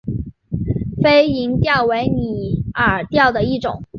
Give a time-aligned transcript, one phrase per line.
[1.03, 3.83] 飞蝇钓为拟饵钓的一种。